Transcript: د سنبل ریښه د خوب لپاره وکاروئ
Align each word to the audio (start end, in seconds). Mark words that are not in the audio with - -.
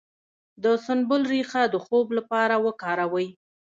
د 0.63 0.65
سنبل 0.85 1.21
ریښه 1.33 1.63
د 1.73 1.75
خوب 1.85 2.07
لپاره 2.17 2.55
وکاروئ 2.65 3.27